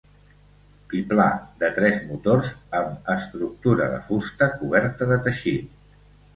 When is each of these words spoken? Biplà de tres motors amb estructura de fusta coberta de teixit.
Biplà 0.93 1.27
de 1.65 1.69
tres 1.75 1.99
motors 2.07 2.49
amb 2.81 3.13
estructura 3.17 3.93
de 3.95 4.03
fusta 4.11 4.51
coberta 4.65 5.13
de 5.15 5.23
teixit. 5.31 5.81